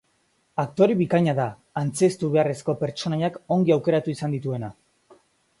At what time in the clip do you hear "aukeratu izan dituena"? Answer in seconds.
3.79-4.73